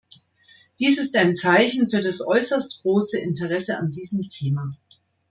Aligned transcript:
Dies 0.79 0.97
ist 0.97 1.15
ein 1.15 1.35
Zeichen 1.35 1.87
für 1.87 2.01
das 2.01 2.25
äußerst 2.25 2.81
große 2.81 3.19
Interesse 3.19 3.77
an 3.77 3.91
diesem 3.91 4.27
Thema. 4.29 4.71